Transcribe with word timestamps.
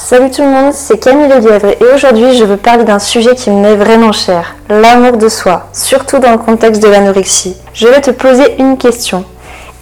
Salut 0.00 0.30
tout 0.30 0.42
le 0.42 0.48
monde, 0.48 0.72
c'est 0.72 0.96
Camille 0.96 1.28
Lièvre 1.28 1.66
et 1.66 1.94
aujourd'hui 1.94 2.32
je 2.38 2.44
veux 2.44 2.56
parler 2.56 2.84
d'un 2.84 3.00
sujet 3.00 3.34
qui 3.34 3.50
m'est 3.50 3.74
vraiment 3.74 4.12
cher, 4.12 4.54
l'amour 4.70 5.16
de 5.16 5.28
soi, 5.28 5.66
surtout 5.72 6.20
dans 6.20 6.30
le 6.30 6.38
contexte 6.38 6.80
de 6.80 6.88
l'anorexie. 6.88 7.56
Je 7.74 7.88
vais 7.88 8.00
te 8.00 8.12
poser 8.12 8.58
une 8.60 8.78
question. 8.78 9.24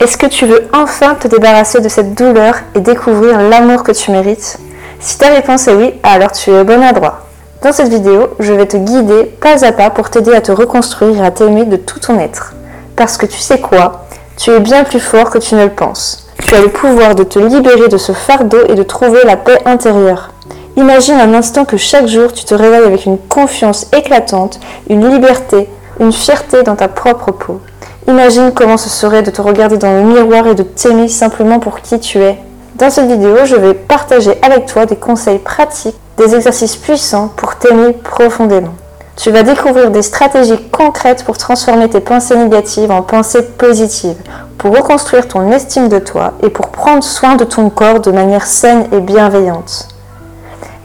Est-ce 0.01 0.17
que 0.17 0.27
tu 0.27 0.47
veux 0.47 0.69
enfin 0.73 1.17
te 1.17 1.29
débarrasser 1.29 1.81
de 1.83 1.89
cette 1.91 2.15
douleur 2.15 2.55
et 2.75 2.81
découvrir 2.81 3.41
l'amour 3.43 3.83
que 3.83 3.93
tu 3.93 4.11
mérites? 4.11 4.59
Si 5.01 5.19
ta 5.19 5.29
réponse 5.29 5.69
est 5.69 5.75
oui, 5.75 5.95
alors 6.03 6.33
tu 6.33 6.51
es 6.51 6.61
au 6.61 6.65
bon 6.65 6.83
endroit. 6.83 7.27
Dans 7.63 7.73
cette 7.73 7.91
vidéo, 7.91 8.31
je 8.41 8.55
vais 8.55 8.67
te 8.67 8.79
guider 8.79 9.25
pas 9.25 9.65
à 9.67 9.73
pas 9.73 9.91
pour 9.91 10.09
t'aider 10.09 10.35
à 10.35 10.41
te 10.41 10.51
reconstruire 10.51 11.23
et 11.23 11.27
à 11.27 11.31
t'aimer 11.31 11.67
de 11.67 11.77
tout 11.77 12.01
ton 12.01 12.19
être. 12.19 12.55
Parce 12.97 13.19
que 13.19 13.27
tu 13.27 13.39
sais 13.39 13.61
quoi? 13.61 14.07
Tu 14.39 14.51
es 14.51 14.61
bien 14.61 14.83
plus 14.83 14.99
fort 14.99 15.29
que 15.29 15.39
tu 15.39 15.55
ne 15.55 15.65
le 15.65 15.71
penses. 15.71 16.26
Tu 16.47 16.55
as 16.55 16.61
le 16.61 16.69
pouvoir 16.69 17.17
de 17.17 17.25
te 17.25 17.41
libérer 17.41 17.89
de 17.89 17.97
ce 17.97 18.13
fardeau 18.13 18.59
et 18.69 18.77
de 18.77 18.85
trouver 18.85 19.19
la 19.25 19.37
paix 19.37 19.59
intérieure. 19.65 20.31
Imagine 20.77 21.17
un 21.17 21.35
instant 21.35 21.65
que 21.65 21.77
chaque 21.77 22.07
jour 22.07 22.33
tu 22.33 22.45
te 22.45 22.55
réveilles 22.55 22.87
avec 22.87 23.05
une 23.05 23.19
confiance 23.19 23.89
éclatante, 23.93 24.61
une 24.89 25.11
liberté, 25.11 25.69
une 25.99 26.13
fierté 26.13 26.63
dans 26.63 26.77
ta 26.77 26.87
propre 26.87 27.33
peau. 27.33 27.61
Imagine 28.07 28.53
comment 28.55 28.77
ce 28.77 28.89
serait 28.89 29.25
de 29.25 29.33
te 29.33 29.43
regarder 29.43 29.77
dans 29.77 29.93
le 29.93 30.03
miroir 30.05 30.47
et 30.47 30.55
de 30.55 30.63
t'aimer 30.63 31.09
simplement 31.09 31.59
pour 31.59 31.81
qui 31.81 31.99
tu 31.99 32.19
es. 32.19 32.39
Dans 32.77 32.91
cette 32.91 33.11
vidéo, 33.11 33.39
je 33.45 33.57
vais 33.57 33.75
partager 33.75 34.39
avec 34.41 34.67
toi 34.67 34.87
des 34.87 34.97
conseils 34.97 35.41
pratiques, 35.41 35.97
des 36.17 36.37
exercices 36.37 36.77
puissants 36.77 37.33
pour 37.37 37.57
t'aimer 37.57 37.93
profondément. 37.93 38.75
Tu 39.17 39.31
vas 39.31 39.43
découvrir 39.43 39.91
des 39.91 40.03
stratégies 40.03 40.61
concrètes 40.71 41.25
pour 41.25 41.39
transformer 41.39 41.89
tes 41.89 42.01
pensées 42.01 42.37
négatives 42.37 42.91
en 42.91 43.01
pensées 43.01 43.43
positives, 43.43 44.19
pour 44.59 44.77
reconstruire 44.77 45.27
ton 45.27 45.51
estime 45.53 45.89
de 45.89 45.99
toi 45.99 46.35
et 46.43 46.51
pour 46.51 46.69
prendre 46.69 47.03
soin 47.03 47.35
de 47.35 47.45
ton 47.45 47.71
corps 47.71 48.01
de 48.01 48.11
manière 48.11 48.47
saine 48.47 48.87
et 48.93 49.01
bienveillante. 49.01 49.89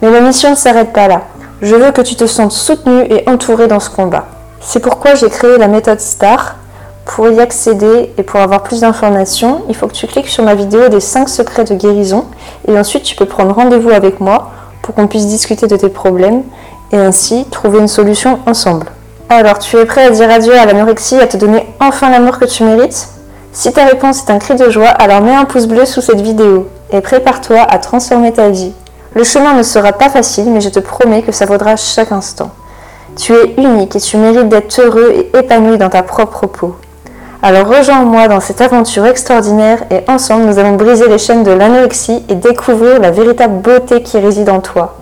Mais 0.00 0.10
ma 0.10 0.20
mission 0.20 0.50
ne 0.50 0.54
s'arrête 0.54 0.94
pas 0.94 1.08
là. 1.08 1.22
Je 1.60 1.76
veux 1.76 1.92
que 1.92 2.00
tu 2.00 2.16
te 2.16 2.26
sentes 2.26 2.52
soutenu 2.52 3.02
et 3.10 3.28
entouré 3.28 3.68
dans 3.68 3.80
ce 3.80 3.90
combat. 3.90 4.24
C'est 4.60 4.80
pourquoi 4.80 5.14
j'ai 5.14 5.28
créé 5.28 5.58
la 5.58 5.68
méthode 5.68 6.00
STAR. 6.00 6.56
Pour 7.04 7.28
y 7.28 7.40
accéder 7.40 8.12
et 8.16 8.22
pour 8.22 8.40
avoir 8.40 8.62
plus 8.62 8.80
d'informations, 8.80 9.62
il 9.68 9.74
faut 9.74 9.88
que 9.88 9.92
tu 9.92 10.06
cliques 10.06 10.28
sur 10.28 10.44
ma 10.44 10.54
vidéo 10.54 10.88
des 10.88 11.00
5 11.00 11.28
secrets 11.28 11.64
de 11.64 11.74
guérison 11.74 12.26
et 12.68 12.78
ensuite 12.78 13.02
tu 13.02 13.16
peux 13.16 13.26
prendre 13.26 13.52
rendez-vous 13.54 13.90
avec 13.90 14.20
moi 14.20 14.52
pour 14.82 14.94
qu'on 14.94 15.08
puisse 15.08 15.26
discuter 15.26 15.66
de 15.66 15.76
tes 15.76 15.88
problèmes 15.88 16.42
et 16.92 16.98
ainsi 16.98 17.46
trouver 17.50 17.78
une 17.78 17.88
solution 17.88 18.38
ensemble. 18.46 18.86
Alors, 19.28 19.58
tu 19.58 19.76
es 19.76 19.84
prêt 19.86 20.04
à 20.04 20.10
dire 20.10 20.30
adieu 20.30 20.56
à 20.56 20.66
l'anorexie, 20.66 21.18
à 21.18 21.26
te 21.26 21.36
donner 21.36 21.66
enfin 21.80 22.10
l'amour 22.10 22.38
que 22.38 22.44
tu 22.44 22.64
mérites? 22.64 23.08
Si 23.52 23.72
ta 23.72 23.84
réponse 23.84 24.22
est 24.22 24.30
un 24.30 24.38
cri 24.38 24.54
de 24.54 24.70
joie, 24.70 24.88
alors 24.88 25.22
mets 25.22 25.34
un 25.34 25.44
pouce 25.44 25.66
bleu 25.66 25.84
sous 25.84 26.00
cette 26.00 26.20
vidéo 26.20 26.68
et 26.90 27.00
prépare-toi 27.00 27.60
à 27.60 27.78
transformer 27.78 28.32
ta 28.32 28.48
vie. 28.50 28.72
Le 29.14 29.24
chemin 29.24 29.54
ne 29.54 29.62
sera 29.62 29.92
pas 29.92 30.08
facile, 30.08 30.50
mais 30.50 30.60
je 30.60 30.70
te 30.70 30.80
promets 30.80 31.22
que 31.22 31.32
ça 31.32 31.44
vaudra 31.44 31.76
chaque 31.76 32.12
instant. 32.12 32.50
Tu 33.16 33.34
es 33.34 33.54
unique 33.58 33.94
et 33.96 34.00
tu 34.00 34.16
mérites 34.16 34.48
d'être 34.48 34.80
heureux 34.80 35.12
et 35.14 35.38
épanoui 35.38 35.76
dans 35.76 35.90
ta 35.90 36.02
propre 36.02 36.46
peau. 36.46 36.76
Alors 37.42 37.66
rejoins-moi 37.66 38.28
dans 38.28 38.40
cette 38.40 38.60
aventure 38.60 39.04
extraordinaire 39.04 39.82
et 39.90 40.04
ensemble 40.08 40.44
nous 40.44 40.58
allons 40.58 40.76
briser 40.76 41.08
les 41.08 41.18
chaînes 41.18 41.42
de 41.42 41.50
l'anorexie 41.50 42.22
et 42.28 42.36
découvrir 42.36 43.00
la 43.00 43.10
véritable 43.10 43.60
beauté 43.60 44.02
qui 44.02 44.18
réside 44.18 44.48
en 44.48 44.60
toi. 44.60 45.01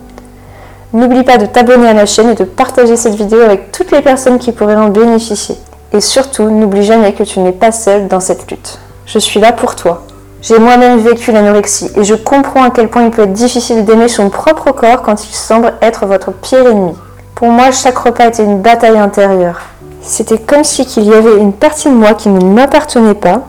N'oublie 0.93 1.23
pas 1.23 1.37
de 1.37 1.45
t'abonner 1.45 1.87
à 1.87 1.93
la 1.93 2.05
chaîne 2.05 2.29
et 2.29 2.35
de 2.35 2.43
partager 2.43 2.97
cette 2.97 3.15
vidéo 3.15 3.39
avec 3.39 3.71
toutes 3.71 3.91
les 3.91 4.01
personnes 4.01 4.39
qui 4.39 4.51
pourraient 4.51 4.75
en 4.75 4.89
bénéficier. 4.89 5.55
Et 5.93 6.01
surtout, 6.01 6.49
n'oublie 6.49 6.83
jamais 6.83 7.13
que 7.13 7.23
tu 7.23 7.39
n'es 7.39 7.53
pas 7.53 7.71
seul 7.71 8.09
dans 8.09 8.19
cette 8.19 8.51
lutte. 8.51 8.77
Je 9.05 9.17
suis 9.17 9.39
là 9.39 9.53
pour 9.53 9.77
toi. 9.77 10.03
J'ai 10.41 10.59
moi-même 10.59 10.99
vécu 10.99 11.31
l'anorexie 11.31 11.91
et 11.95 12.03
je 12.03 12.15
comprends 12.15 12.63
à 12.63 12.71
quel 12.71 12.89
point 12.89 13.03
il 13.03 13.11
peut 13.11 13.21
être 13.21 13.31
difficile 13.31 13.85
d'aimer 13.85 14.09
son 14.09 14.29
propre 14.29 14.71
corps 14.71 15.01
quand 15.01 15.23
il 15.23 15.33
semble 15.33 15.73
être 15.81 16.05
votre 16.05 16.33
pire 16.33 16.67
ennemi. 16.67 16.93
Pour 17.35 17.47
moi, 17.47 17.71
chaque 17.71 17.97
repas 17.97 18.27
était 18.27 18.43
une 18.43 18.61
bataille 18.61 18.97
intérieure. 18.97 19.61
C'était 20.01 20.39
comme 20.39 20.63
si 20.65 20.85
qu'il 20.85 21.05
y 21.05 21.13
avait 21.13 21.37
une 21.37 21.53
partie 21.53 21.89
de 21.89 21.93
moi 21.93 22.15
qui 22.15 22.27
ne 22.27 22.43
m'appartenait 22.43 23.13
pas 23.13 23.43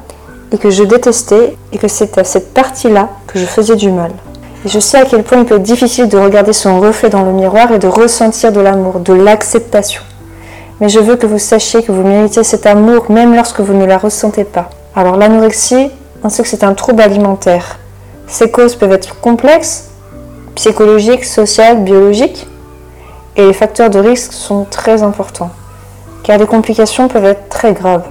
et 0.52 0.58
que 0.58 0.70
je 0.70 0.84
détestais 0.84 1.56
et 1.72 1.78
que 1.78 1.88
c'était 1.88 2.20
à 2.20 2.24
cette 2.24 2.54
partie-là 2.54 3.08
que 3.26 3.38
je 3.38 3.46
faisais 3.46 3.76
du 3.76 3.90
mal. 3.90 4.12
Je 4.64 4.78
sais 4.78 4.98
à 4.98 5.04
quel 5.04 5.24
point 5.24 5.38
il 5.38 5.44
peut 5.44 5.56
être 5.56 5.62
difficile 5.62 6.08
de 6.08 6.16
regarder 6.16 6.52
son 6.52 6.78
reflet 6.78 7.08
dans 7.08 7.24
le 7.24 7.32
miroir 7.32 7.72
et 7.72 7.80
de 7.80 7.88
ressentir 7.88 8.52
de 8.52 8.60
l'amour, 8.60 9.00
de 9.00 9.12
l'acceptation. 9.12 10.02
Mais 10.80 10.88
je 10.88 11.00
veux 11.00 11.16
que 11.16 11.26
vous 11.26 11.40
sachiez 11.40 11.82
que 11.82 11.90
vous 11.90 12.04
méritez 12.06 12.44
cet 12.44 12.66
amour 12.66 13.10
même 13.10 13.34
lorsque 13.34 13.58
vous 13.58 13.74
ne 13.74 13.84
la 13.84 13.98
ressentez 13.98 14.44
pas. 14.44 14.70
Alors 14.94 15.16
l'anorexie, 15.16 15.90
on 16.22 16.28
sait 16.28 16.44
que 16.44 16.48
c'est 16.48 16.62
un 16.62 16.74
trouble 16.74 17.02
alimentaire. 17.02 17.80
Ses 18.28 18.52
causes 18.52 18.76
peuvent 18.76 18.92
être 18.92 19.20
complexes, 19.20 19.90
psychologiques, 20.54 21.24
sociales, 21.24 21.82
biologiques, 21.82 22.46
et 23.34 23.44
les 23.44 23.52
facteurs 23.52 23.90
de 23.90 23.98
risque 23.98 24.32
sont 24.32 24.64
très 24.70 25.02
importants, 25.02 25.50
car 26.22 26.38
les 26.38 26.46
complications 26.46 27.08
peuvent 27.08 27.24
être 27.24 27.48
très 27.48 27.72
graves. 27.72 28.06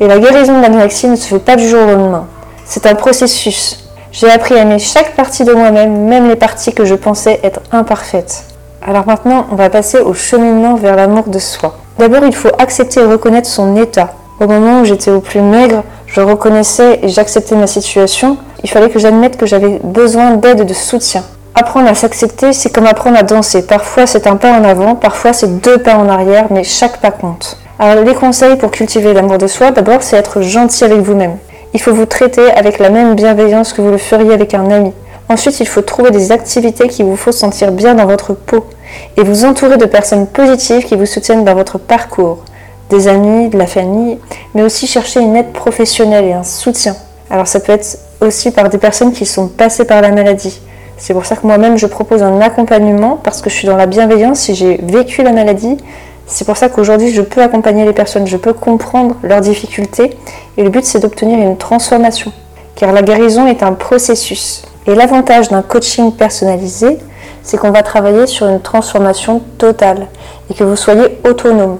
Et 0.00 0.08
la 0.08 0.18
guérison 0.18 0.56
de 0.56 0.62
l'anorexie 0.62 1.08
ne 1.08 1.16
se 1.16 1.28
fait 1.28 1.38
pas 1.38 1.54
du 1.54 1.68
jour 1.68 1.82
au 1.82 1.86
lendemain. 1.86 2.26
C'est 2.64 2.86
un 2.86 2.96
processus 2.96 3.85
j'ai 4.16 4.30
appris 4.30 4.54
à 4.54 4.62
aimer 4.62 4.78
chaque 4.78 5.14
partie 5.14 5.44
de 5.44 5.52
moi-même, 5.52 6.06
même 6.06 6.26
les 6.26 6.36
parties 6.36 6.72
que 6.72 6.86
je 6.86 6.94
pensais 6.94 7.38
être 7.42 7.60
imparfaites. 7.70 8.44
Alors 8.80 9.06
maintenant, 9.06 9.46
on 9.52 9.56
va 9.56 9.68
passer 9.68 9.98
au 9.98 10.14
cheminement 10.14 10.74
vers 10.74 10.96
l'amour 10.96 11.24
de 11.26 11.38
soi. 11.38 11.76
D'abord, 11.98 12.24
il 12.24 12.34
faut 12.34 12.48
accepter 12.58 13.00
et 13.00 13.04
reconnaître 13.04 13.46
son 13.46 13.76
état. 13.76 14.14
Au 14.40 14.46
moment 14.46 14.80
où 14.80 14.84
j'étais 14.86 15.10
au 15.10 15.20
plus 15.20 15.42
maigre, 15.42 15.82
je 16.06 16.22
reconnaissais 16.22 17.00
et 17.02 17.08
j'acceptais 17.08 17.56
ma 17.56 17.66
situation. 17.66 18.38
Il 18.64 18.70
fallait 18.70 18.88
que 18.88 18.98
j'admette 18.98 19.36
que 19.36 19.44
j'avais 19.44 19.80
besoin 19.84 20.36
d'aide 20.36 20.60
et 20.60 20.64
de 20.64 20.72
soutien. 20.72 21.22
Apprendre 21.54 21.90
à 21.90 21.94
s'accepter, 21.94 22.54
c'est 22.54 22.70
comme 22.70 22.86
apprendre 22.86 23.18
à 23.18 23.22
danser. 23.22 23.66
Parfois, 23.66 24.06
c'est 24.06 24.26
un 24.26 24.36
pas 24.36 24.52
en 24.52 24.64
avant, 24.64 24.94
parfois, 24.94 25.34
c'est 25.34 25.60
deux 25.60 25.76
pas 25.76 25.96
en 25.96 26.08
arrière, 26.08 26.46
mais 26.48 26.64
chaque 26.64 27.02
pas 27.02 27.10
compte. 27.10 27.58
Alors, 27.78 28.02
les 28.02 28.14
conseils 28.14 28.56
pour 28.56 28.70
cultiver 28.70 29.12
l'amour 29.12 29.36
de 29.36 29.46
soi, 29.46 29.72
d'abord, 29.72 30.02
c'est 30.02 30.16
être 30.16 30.40
gentil 30.40 30.84
avec 30.84 31.00
vous-même. 31.00 31.36
Il 31.76 31.78
faut 31.78 31.92
vous 31.92 32.06
traiter 32.06 32.50
avec 32.52 32.78
la 32.78 32.88
même 32.88 33.14
bienveillance 33.14 33.74
que 33.74 33.82
vous 33.82 33.90
le 33.90 33.98
feriez 33.98 34.32
avec 34.32 34.54
un 34.54 34.70
ami. 34.70 34.92
Ensuite, 35.28 35.60
il 35.60 35.68
faut 35.68 35.82
trouver 35.82 36.10
des 36.10 36.32
activités 36.32 36.88
qui 36.88 37.02
vous 37.02 37.16
font 37.16 37.32
sentir 37.32 37.70
bien 37.70 37.94
dans 37.94 38.06
votre 38.06 38.32
peau 38.32 38.64
et 39.18 39.22
vous 39.22 39.44
entourer 39.44 39.76
de 39.76 39.84
personnes 39.84 40.26
positives 40.26 40.84
qui 40.84 40.96
vous 40.96 41.04
soutiennent 41.04 41.44
dans 41.44 41.54
votre 41.54 41.76
parcours, 41.76 42.38
des 42.88 43.08
amis, 43.08 43.50
de 43.50 43.58
la 43.58 43.66
famille, 43.66 44.18
mais 44.54 44.62
aussi 44.62 44.86
chercher 44.86 45.20
une 45.20 45.36
aide 45.36 45.52
professionnelle 45.52 46.24
et 46.24 46.32
un 46.32 46.44
soutien. 46.44 46.96
Alors 47.28 47.46
ça 47.46 47.60
peut 47.60 47.72
être 47.72 47.98
aussi 48.22 48.52
par 48.52 48.70
des 48.70 48.78
personnes 48.78 49.12
qui 49.12 49.26
sont 49.26 49.46
passées 49.46 49.84
par 49.84 50.00
la 50.00 50.12
maladie. 50.12 50.58
C'est 50.96 51.12
pour 51.12 51.26
ça 51.26 51.36
que 51.36 51.46
moi-même 51.46 51.76
je 51.76 51.86
propose 51.86 52.22
un 52.22 52.40
accompagnement 52.40 53.20
parce 53.22 53.42
que 53.42 53.50
je 53.50 53.54
suis 53.54 53.66
dans 53.66 53.76
la 53.76 53.84
bienveillance 53.84 54.48
et 54.48 54.54
j'ai 54.54 54.80
vécu 54.82 55.22
la 55.22 55.32
maladie 55.32 55.76
c'est 56.26 56.44
pour 56.44 56.56
ça 56.56 56.68
qu'aujourd'hui, 56.68 57.12
je 57.12 57.22
peux 57.22 57.40
accompagner 57.40 57.84
les 57.84 57.92
personnes, 57.92 58.26
je 58.26 58.36
peux 58.36 58.52
comprendre 58.52 59.14
leurs 59.22 59.40
difficultés. 59.40 60.16
Et 60.56 60.62
le 60.64 60.70
but, 60.70 60.84
c'est 60.84 60.98
d'obtenir 60.98 61.38
une 61.38 61.56
transformation. 61.56 62.32
Car 62.74 62.92
la 62.92 63.02
guérison 63.02 63.46
est 63.46 63.62
un 63.62 63.72
processus. 63.72 64.64
Et 64.86 64.94
l'avantage 64.94 65.48
d'un 65.48 65.62
coaching 65.62 66.12
personnalisé, 66.12 66.98
c'est 67.42 67.56
qu'on 67.58 67.70
va 67.70 67.82
travailler 67.82 68.26
sur 68.26 68.48
une 68.48 68.60
transformation 68.60 69.40
totale 69.56 70.08
et 70.50 70.54
que 70.54 70.64
vous 70.64 70.76
soyez 70.76 71.18
autonome. 71.24 71.78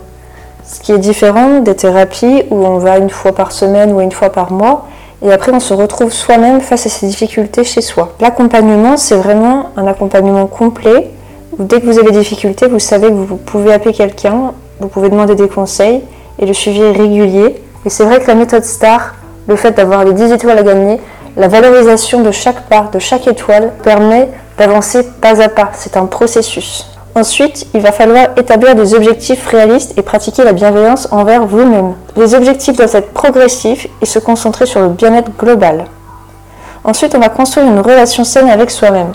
Ce 0.64 0.80
qui 0.80 0.92
est 0.92 0.98
différent 0.98 1.58
des 1.60 1.74
thérapies 1.74 2.44
où 2.50 2.64
on 2.64 2.78
va 2.78 2.98
une 2.98 3.10
fois 3.10 3.32
par 3.32 3.52
semaine 3.52 3.92
ou 3.92 4.00
une 4.00 4.12
fois 4.12 4.30
par 4.30 4.52
mois 4.52 4.86
et 5.22 5.32
après 5.32 5.52
on 5.52 5.60
se 5.60 5.74
retrouve 5.74 6.12
soi-même 6.12 6.60
face 6.60 6.86
à 6.86 6.88
ses 6.88 7.06
difficultés 7.06 7.64
chez 7.64 7.80
soi. 7.80 8.12
L'accompagnement, 8.20 8.96
c'est 8.96 9.16
vraiment 9.16 9.70
un 9.76 9.86
accompagnement 9.86 10.46
complet 10.46 11.10
Dès 11.58 11.80
que 11.80 11.86
vous 11.86 11.98
avez 11.98 12.10
des 12.10 12.18
difficultés, 12.18 12.66
vous 12.66 12.78
savez 12.78 13.08
que 13.08 13.14
vous 13.14 13.36
pouvez 13.36 13.72
appeler 13.72 13.94
quelqu'un, 13.94 14.52
vous 14.78 14.88
pouvez 14.88 15.08
demander 15.08 15.34
des 15.34 15.48
conseils 15.48 16.02
et 16.38 16.44
le 16.44 16.52
suivi 16.52 16.82
est 16.82 16.92
régulier. 16.92 17.62
Et 17.86 17.88
c'est 17.88 18.04
vrai 18.04 18.20
que 18.20 18.26
la 18.26 18.34
méthode 18.34 18.62
STAR, 18.62 19.14
le 19.48 19.56
fait 19.56 19.70
d'avoir 19.70 20.04
les 20.04 20.12
10 20.12 20.32
étoiles 20.32 20.58
à 20.58 20.62
gagner, 20.62 21.00
la 21.34 21.48
valorisation 21.48 22.20
de 22.20 22.30
chaque 22.30 22.68
part, 22.68 22.90
de 22.90 22.98
chaque 22.98 23.26
étoile, 23.26 23.72
permet 23.82 24.28
d'avancer 24.58 25.03
pas 25.22 25.41
à 25.41 25.48
pas. 25.48 25.70
C'est 25.72 25.97
un 25.97 26.04
processus. 26.04 26.91
Ensuite, 27.14 27.66
il 27.72 27.80
va 27.80 27.92
falloir 27.92 28.26
établir 28.36 28.74
des 28.74 28.92
objectifs 28.92 29.47
réalistes 29.47 29.97
et 29.97 30.02
pratiquer 30.02 30.44
la 30.44 30.52
bienveillance 30.52 31.09
envers 31.10 31.47
vous-même. 31.47 31.94
Les 32.18 32.34
objectifs 32.34 32.76
doivent 32.76 32.94
être 32.94 33.14
progressifs 33.14 33.88
et 34.02 34.06
se 34.06 34.18
concentrer 34.18 34.66
sur 34.66 34.82
le 34.82 34.88
bien-être 34.88 35.30
global. 35.38 35.86
Ensuite, 36.84 37.14
on 37.14 37.18
va 37.18 37.30
construire 37.30 37.66
une 37.66 37.80
relation 37.80 38.24
saine 38.24 38.50
avec 38.50 38.70
soi-même. 38.70 39.12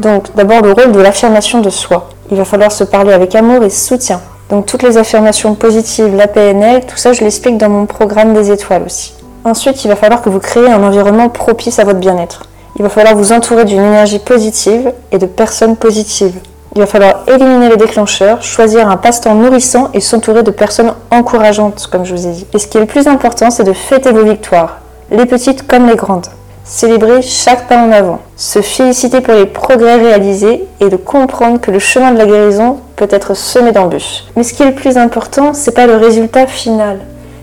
Donc 0.00 0.34
d'abord 0.34 0.62
le 0.62 0.72
rôle 0.72 0.92
de 0.92 1.00
l'affirmation 1.00 1.60
de 1.60 1.68
soi. 1.68 2.08
Il 2.30 2.38
va 2.38 2.46
falloir 2.46 2.72
se 2.72 2.84
parler 2.84 3.12
avec 3.12 3.34
amour 3.34 3.62
et 3.62 3.68
soutien. 3.68 4.20
Donc 4.48 4.64
toutes 4.64 4.82
les 4.82 4.96
affirmations 4.96 5.54
positives, 5.54 6.16
la 6.16 6.26
PNL, 6.26 6.86
tout 6.86 6.96
ça 6.96 7.12
je 7.12 7.20
l'explique 7.20 7.58
dans 7.58 7.68
mon 7.68 7.84
programme 7.84 8.32
des 8.32 8.50
étoiles 8.50 8.84
aussi. 8.86 9.12
Ensuite, 9.44 9.84
il 9.84 9.88
va 9.88 9.96
falloir 9.96 10.22
que 10.22 10.30
vous 10.30 10.38
créez 10.38 10.70
un 10.70 10.82
environnement 10.82 11.28
propice 11.28 11.78
à 11.78 11.84
votre 11.84 11.98
bien-être. 11.98 12.44
Il 12.76 12.82
va 12.82 12.88
falloir 12.88 13.14
vous 13.14 13.32
entourer 13.32 13.66
d'une 13.66 13.80
énergie 13.80 14.18
positive 14.18 14.92
et 15.12 15.18
de 15.18 15.26
personnes 15.26 15.76
positives. 15.76 16.38
Il 16.74 16.80
va 16.80 16.86
falloir 16.86 17.24
éliminer 17.26 17.68
les 17.68 17.76
déclencheurs, 17.76 18.42
choisir 18.42 18.88
un 18.88 18.96
passe-temps 18.96 19.34
nourrissant 19.34 19.90
et 19.92 20.00
s'entourer 20.00 20.42
de 20.42 20.50
personnes 20.50 20.94
encourageantes, 21.10 21.88
comme 21.92 22.06
je 22.06 22.14
vous 22.14 22.26
ai 22.26 22.32
dit. 22.32 22.46
Et 22.54 22.58
ce 22.58 22.66
qui 22.68 22.78
est 22.78 22.80
le 22.80 22.86
plus 22.86 23.06
important, 23.06 23.50
c'est 23.50 23.64
de 23.64 23.72
fêter 23.74 24.12
vos 24.12 24.24
victoires, 24.24 24.78
les 25.10 25.26
petites 25.26 25.66
comme 25.66 25.88
les 25.88 25.96
grandes. 25.96 26.26
Célébrer 26.70 27.20
chaque 27.20 27.66
pas 27.66 27.78
en 27.78 27.90
avant, 27.90 28.20
se 28.36 28.62
féliciter 28.62 29.20
pour 29.20 29.34
les 29.34 29.46
progrès 29.46 29.96
réalisés 29.96 30.64
et 30.78 30.88
de 30.88 30.96
comprendre 30.96 31.60
que 31.60 31.72
le 31.72 31.80
chemin 31.80 32.12
de 32.12 32.18
la 32.18 32.26
guérison 32.26 32.78
peut 32.94 33.08
être 33.10 33.34
semé 33.34 33.72
d'embûches. 33.72 34.24
Mais 34.36 34.44
ce 34.44 34.54
qui 34.54 34.62
est 34.62 34.66
le 34.66 34.74
plus 34.74 34.96
important, 34.96 35.52
c'est 35.52 35.74
pas 35.74 35.88
le 35.88 35.96
résultat 35.96 36.46
final, 36.46 37.00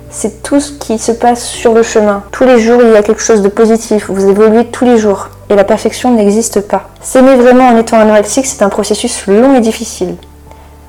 c'est 0.09 0.41
tout 0.43 0.61
ce 0.61 0.71
qui 0.71 0.97
se 0.97 1.11
passe 1.11 1.43
sur 1.43 1.73
le 1.73 1.83
chemin. 1.83 2.23
Tous 2.31 2.45
les 2.45 2.59
jours, 2.61 2.81
il 2.81 2.91
y 2.91 2.95
a 2.95 3.03
quelque 3.03 3.21
chose 3.21 3.41
de 3.41 3.49
positif. 3.49 4.09
Vous 4.09 4.29
évoluez 4.29 4.65
tous 4.65 4.85
les 4.85 4.97
jours. 4.97 5.27
Et 5.49 5.55
la 5.55 5.65
perfection 5.65 6.13
n'existe 6.13 6.61
pas. 6.61 6.89
S'aimer 7.01 7.35
vraiment 7.35 7.67
en 7.67 7.77
étant 7.77 7.99
anorexique, 7.99 8.45
c'est 8.45 8.63
un 8.63 8.69
processus 8.69 9.27
long 9.27 9.55
et 9.55 9.61
difficile. 9.61 10.15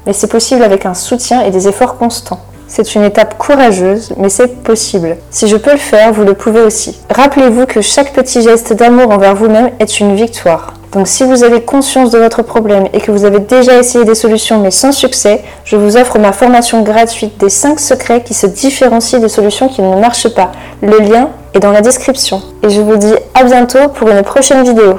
Mais 0.06 0.12
c'est 0.12 0.28
possible 0.28 0.62
avec 0.62 0.86
un 0.86 0.94
soutien 0.94 1.42
et 1.42 1.50
des 1.50 1.66
efforts 1.66 1.98
constants. 1.98 2.40
C'est 2.68 2.94
une 2.94 3.02
étape 3.02 3.38
courageuse, 3.38 4.12
mais 4.18 4.28
c'est 4.28 4.62
possible. 4.62 5.16
Si 5.30 5.48
je 5.48 5.56
peux 5.56 5.72
le 5.72 5.78
faire, 5.78 6.12
vous 6.12 6.24
le 6.24 6.34
pouvez 6.34 6.60
aussi. 6.60 7.00
Rappelez-vous 7.08 7.64
que 7.64 7.80
chaque 7.80 8.12
petit 8.12 8.42
geste 8.42 8.74
d'amour 8.74 9.10
envers 9.10 9.34
vous-même 9.34 9.70
est 9.80 10.00
une 10.00 10.14
victoire. 10.14 10.74
Donc 10.92 11.08
si 11.08 11.24
vous 11.24 11.44
avez 11.44 11.62
conscience 11.62 12.10
de 12.10 12.18
votre 12.18 12.42
problème 12.42 12.86
et 12.92 13.00
que 13.00 13.10
vous 13.10 13.24
avez 13.24 13.40
déjà 13.40 13.78
essayé 13.78 14.04
des 14.04 14.14
solutions 14.14 14.60
mais 14.60 14.70
sans 14.70 14.92
succès, 14.92 15.42
je 15.64 15.76
vous 15.76 15.96
offre 15.96 16.18
ma 16.18 16.32
formation 16.32 16.82
gratuite 16.82 17.38
des 17.38 17.50
5 17.50 17.80
secrets 17.80 18.22
qui 18.22 18.34
se 18.34 18.46
différencient 18.46 19.18
des 19.18 19.28
solutions 19.28 19.68
qui 19.68 19.82
ne 19.82 20.00
marchent 20.00 20.34
pas. 20.34 20.52
Le 20.82 20.98
lien 20.98 21.30
est 21.54 21.60
dans 21.60 21.72
la 21.72 21.80
description. 21.80 22.42
Et 22.62 22.70
je 22.70 22.80
vous 22.80 22.96
dis 22.96 23.14
à 23.34 23.44
bientôt 23.44 23.88
pour 23.94 24.08
une 24.08 24.22
prochaine 24.22 24.62
vidéo. 24.62 24.98